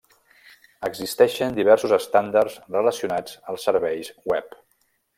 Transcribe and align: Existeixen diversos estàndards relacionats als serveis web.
Existeixen 0.89 1.59
diversos 1.59 1.95
estàndards 1.99 2.57
relacionats 2.79 3.39
als 3.55 3.71
serveis 3.71 4.15
web. 4.35 4.63